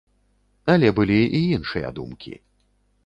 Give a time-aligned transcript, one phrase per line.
[0.75, 2.33] Але былі і іншыя думкі.